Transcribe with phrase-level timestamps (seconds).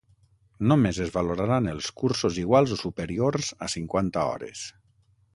[0.69, 4.65] Només es valoraran els cursos iguals o superiors a cinquanta hores.